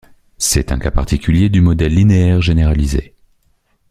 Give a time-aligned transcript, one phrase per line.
[0.39, 3.13] C'est un cas particulier du modèle linéaire généralisé.